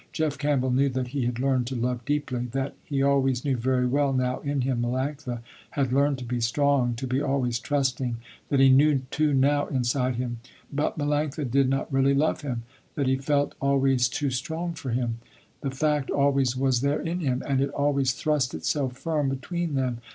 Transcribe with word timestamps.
Jeff 0.13 0.35
Campbell 0.35 0.71
knew 0.71 0.89
that 0.89 1.09
he 1.09 1.25
had 1.27 1.37
learned 1.37 1.67
to 1.67 1.75
love 1.75 2.03
deeply, 2.05 2.47
that, 2.53 2.73
he 2.83 3.03
always 3.03 3.45
knew 3.45 3.55
very 3.55 3.85
well 3.85 4.11
now 4.13 4.39
in 4.39 4.61
him, 4.61 4.81
Melanctha 4.81 5.41
had 5.69 5.93
learned 5.93 6.17
to 6.17 6.25
be 6.25 6.41
strong 6.41 6.95
to 6.95 7.05
be 7.05 7.21
always 7.21 7.59
trusting, 7.59 8.17
that 8.49 8.59
he 8.59 8.69
knew 8.69 9.03
too 9.11 9.31
now 9.31 9.67
inside 9.67 10.15
him, 10.15 10.39
but 10.73 10.97
Melanctha 10.97 11.45
did 11.51 11.69
not 11.69 11.93
really 11.93 12.15
love 12.15 12.41
him, 12.41 12.63
that 12.95 13.05
he 13.05 13.17
felt 13.17 13.53
always 13.61 14.09
too 14.09 14.31
strong 14.31 14.73
for 14.73 14.89
him. 14.89 15.19
That 15.61 15.75
fact 15.75 16.09
always 16.09 16.57
was 16.57 16.81
there 16.81 16.99
in 17.01 17.19
him, 17.19 17.43
and 17.47 17.61
it 17.61 17.69
always 17.69 18.13
thrust 18.13 18.55
itself 18.55 18.97
firm, 18.97 19.29
between 19.29 19.75
them. 19.75 19.99